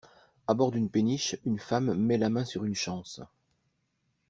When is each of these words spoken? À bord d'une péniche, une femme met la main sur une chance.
À 0.47 0.55
bord 0.55 0.71
d'une 0.71 0.89
péniche, 0.89 1.35
une 1.45 1.59
femme 1.59 1.93
met 1.93 2.17
la 2.17 2.29
main 2.31 2.43
sur 2.43 2.65
une 2.65 2.73
chance. 2.73 3.21